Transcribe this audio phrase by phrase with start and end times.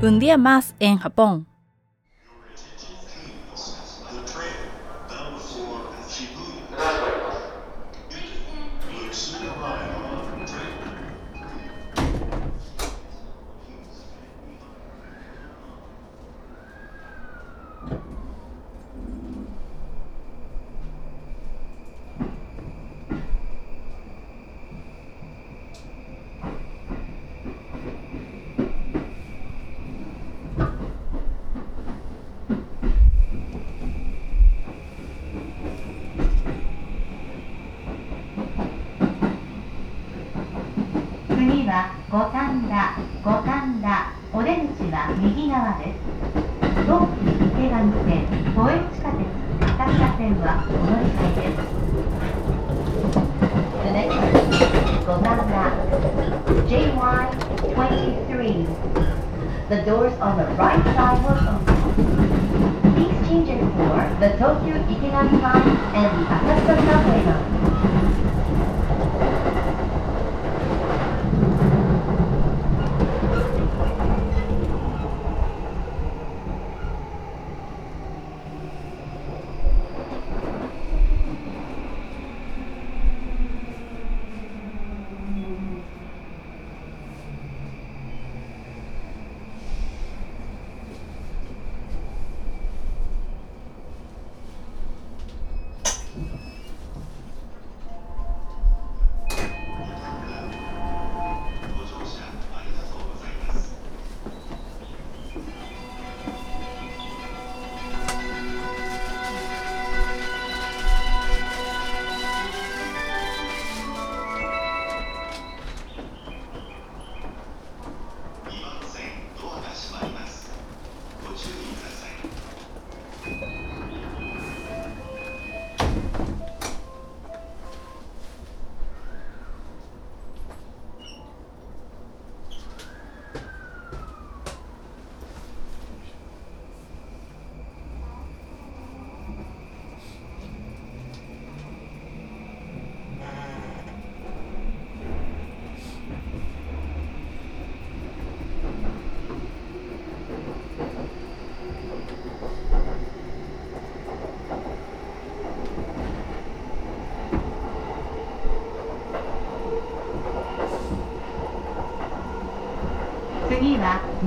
[0.00, 1.48] Un día más en Japón.
[42.10, 46.00] 五反田五反田お出口は右側です
[46.88, 48.24] 東急池上線
[48.56, 49.28] 都営地下鉄
[49.60, 51.60] 高坂線はお乗り換えです
[53.84, 55.68] The next station 五反田
[56.64, 58.32] JY23
[59.68, 61.76] The doors on the right side will open
[62.96, 67.58] Please change it for the Tokyo Ikegami line and the Akasawa subway line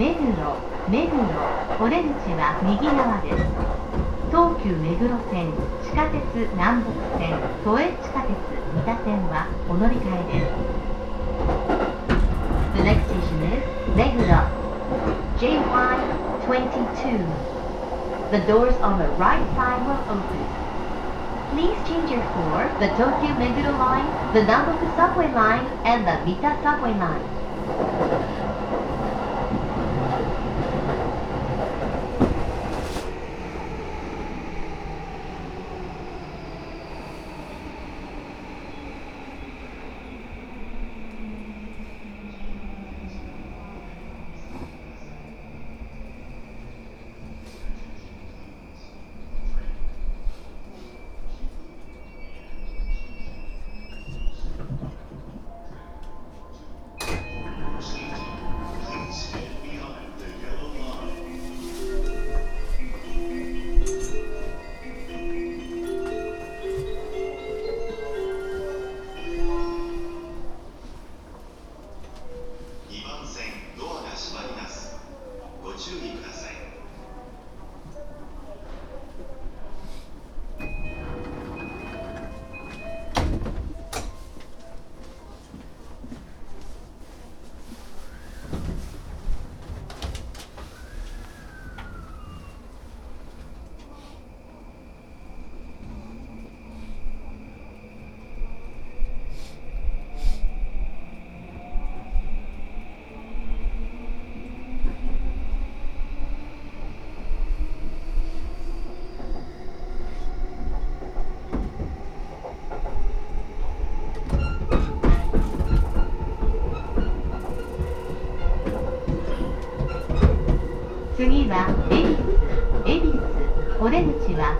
[0.01, 0.25] 目黒
[0.89, 1.21] 目黒
[1.77, 3.45] お出口は右側です
[4.33, 5.53] 東急目黒線
[5.85, 6.25] 地下鉄
[6.57, 6.89] 南北
[7.21, 10.57] 線都営地下鉄三田線はお乗り換えです
[12.73, 13.61] The next station is
[13.93, 14.25] 目黒
[15.37, 17.21] JY22
[18.33, 20.25] The doors on the right side will open
[21.53, 26.57] Please change your for the Tokyo Meguro line, the Namboku subway line, and the Mita
[26.63, 27.21] subway line.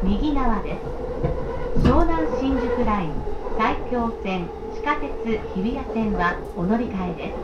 [0.04, 0.80] 右側です
[1.88, 3.12] 湘南新宿ライン
[3.58, 5.12] 埼京線地下鉄
[5.54, 7.36] 日比谷線はお乗り換えです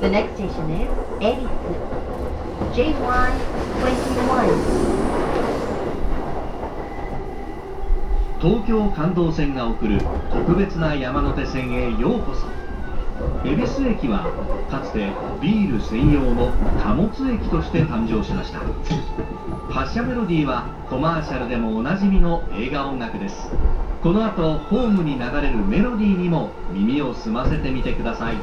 [0.00, 0.88] The next station is
[1.20, 1.46] Erisu.
[2.72, 2.96] JY21.
[8.40, 10.00] 東京関東線が送る
[10.32, 12.46] 特別な山手線へようこそ
[13.44, 14.24] 恵比寿駅は
[14.70, 16.50] かつてビール専用の
[16.82, 18.60] 貨物駅として誕生しました。
[19.70, 23.50] 発車メロディーはコマーシャルでもおなじみの映画音楽です。
[24.02, 28.36] この後ホームに流れるメロディーにも耳を澄ませてみてください。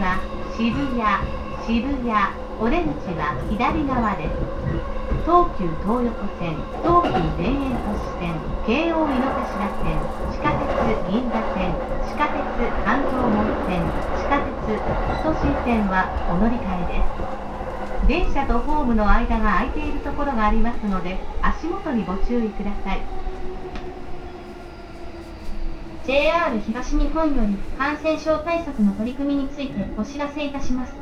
[0.00, 0.16] は
[0.56, 1.04] 渋谷、
[1.68, 2.08] 渋谷、
[2.56, 4.32] お出口は左側です。
[5.28, 8.32] 東急東横線、東急田園都市線、
[8.64, 10.00] 京王井の頭線、
[10.32, 10.72] 地下鉄
[11.04, 11.76] 銀座線、
[12.08, 12.40] 地下鉄
[12.80, 13.84] 関東門線、
[14.16, 14.80] 地下鉄
[15.20, 18.08] 都心線はお乗り換えです。
[18.08, 23.00] 電車とホームの間が空いているところがありますので、足元にご注意ください。
[26.10, 30.92] JR 東日本より感染症対策の取り組みについてお知らせいたします。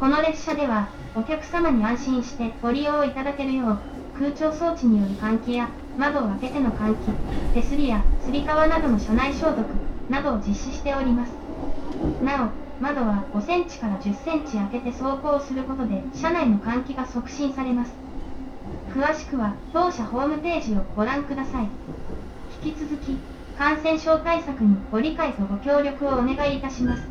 [0.00, 3.78] この列車では、お客様に安心してご利用いただけるよう、
[4.18, 7.12] 空調装置による換気や窓を開けての換気、
[7.54, 9.64] 手すりやつり革などの車内消毒
[10.10, 11.30] などを実施しております。
[12.20, 17.92] なお、窓は5センチから10センチ開けて走行することで車内の換気が促進されます。
[18.92, 21.68] 詳しくは当社ホームページをご覧ください。
[22.64, 23.16] 引き続き、
[23.58, 27.02] 感染症対策にご理解とご協力をお願いいたします。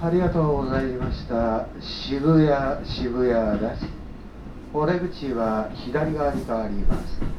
[0.00, 1.66] ありがとうございました。
[1.80, 3.86] 渋谷、渋谷です。
[4.72, 7.37] お出口は左側に変わります。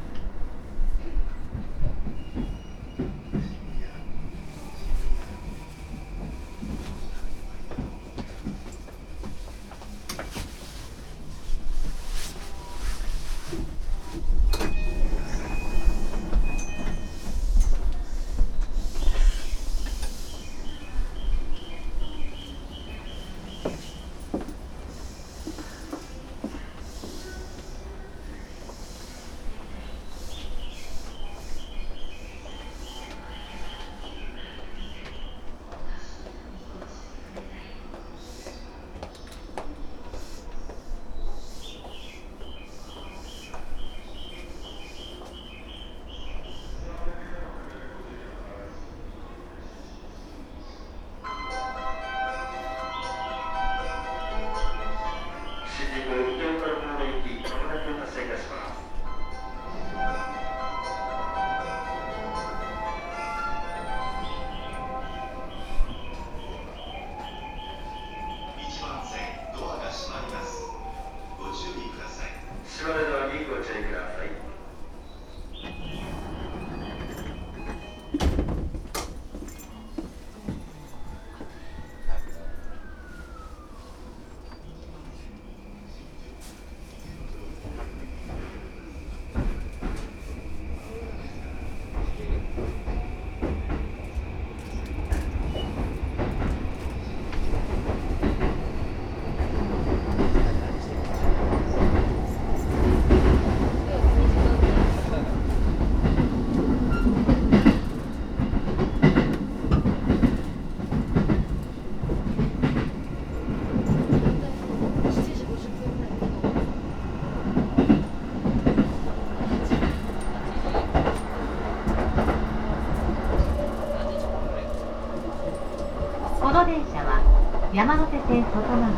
[127.72, 128.96] 山手線外回り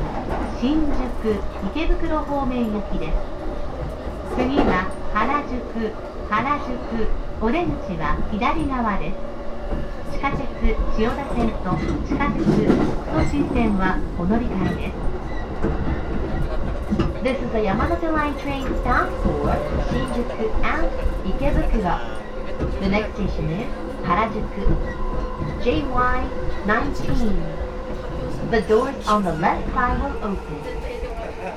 [0.59, 0.89] 新宿
[1.77, 3.19] 池袋方面行きです
[4.35, 5.93] 次は原宿
[6.31, 7.07] 原宿
[7.43, 9.17] お出口は左側です
[10.17, 10.41] 地下鉄
[10.97, 11.77] 千代田線と
[12.09, 12.41] 地下鉄
[13.13, 14.93] 都心線はお乗り換えです
[17.23, 19.55] This is a Yamanote Line train stop for
[19.93, 20.89] Shinjuku and
[21.23, 22.01] Ikebukuro.
[22.81, 23.69] The next station is
[24.03, 24.65] Harajuku.
[25.63, 27.62] JY19.
[28.53, 30.61] The doors on the left side will open.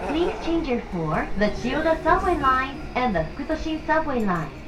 [0.07, 4.64] Please change your for the Chiyoda subway line and the Fukutoshin subway line.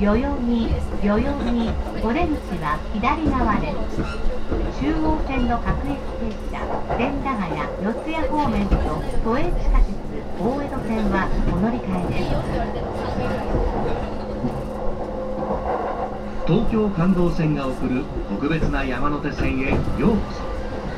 [0.00, 0.70] 代々木
[1.02, 1.50] 代々木
[2.06, 3.98] お出口は左側です
[4.78, 6.62] 中央線の各駅停車
[6.96, 8.78] 千駄ヶ谷四谷方面と
[9.24, 9.98] 都営地下鉄
[10.38, 12.30] 大江戸線はお乗り換えです。
[16.46, 20.42] 東京感動線が送る特別な山手線へようこそ。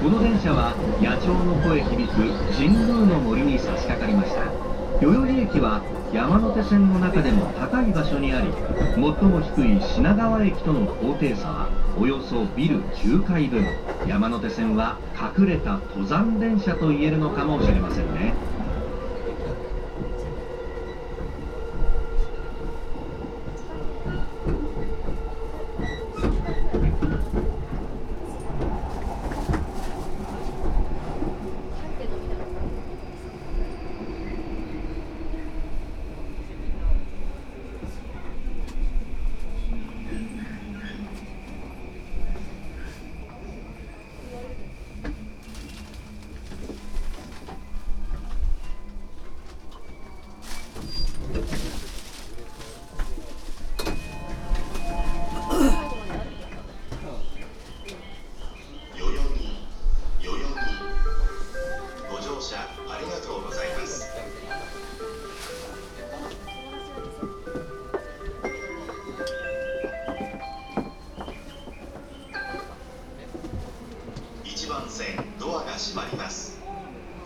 [0.05, 4.70] この電車は野鳥の声響く神宮の森に差し掛かりました。
[5.01, 5.81] 代々木駅は
[6.13, 8.53] 山手線の中でも高い場所にあり
[8.95, 13.65] 最も低い品川駅との高低差はおよそビル9階分。
[14.07, 14.97] 山手線は
[15.39, 18.50] 隠れた登山電車と言えるのかもしれませんね。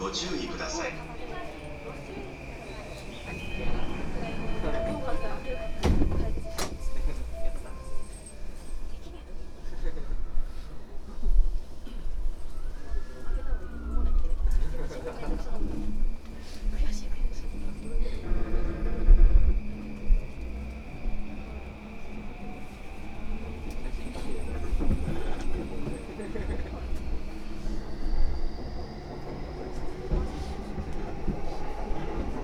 [0.05, 0.93] ご注意ください。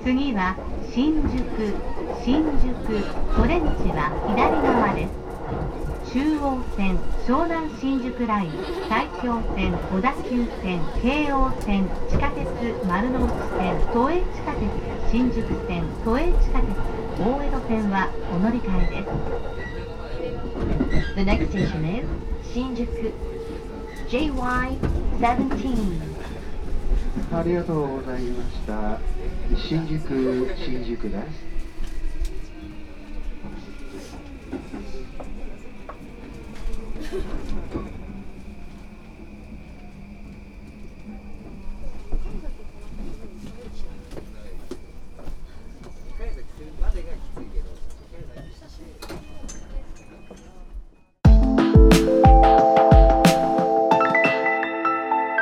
[0.03, 0.57] 次は
[0.93, 1.75] 新宿
[2.25, 2.73] 新宿
[3.39, 5.13] お出口は左側です。
[6.13, 6.97] 中央線
[7.29, 8.53] 湘南新宿ライン
[8.89, 12.49] 埼京線小田急線京王線地下鉄
[12.89, 14.71] 丸の内線都営地下鉄
[15.13, 16.75] 新宿線都営地下鉄
[17.21, 19.11] 大江戸線はお乗り換えです。
[21.15, 22.07] The next station is
[22.53, 23.13] 新宿
[24.09, 26.10] JY17
[27.33, 28.99] ありがとうございました。
[29.57, 31.51] 新宿、新宿です。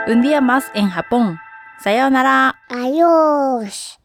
[0.07, 1.39] Un día más en Japón.
[1.81, 2.57] さようなら。
[2.69, 3.98] あよーし。